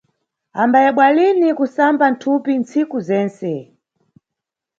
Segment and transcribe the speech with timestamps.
[0.61, 3.53] Ambayebwa lini kusamba thupi ntsiku zentse.